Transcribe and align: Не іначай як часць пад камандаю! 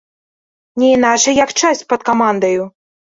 Не 0.83 0.87
іначай 0.97 1.37
як 1.43 1.53
часць 1.61 1.83
пад 1.93 2.07
камандаю! 2.09 2.63